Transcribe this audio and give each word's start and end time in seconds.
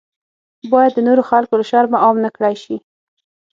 باید 0.71 0.91
د 0.95 0.99
نورو 1.07 1.23
خلکو 1.29 1.53
له 1.59 1.65
شرمه 1.69 1.97
عام 2.03 2.17
نکړای 2.25 2.55
شي. 2.63 2.75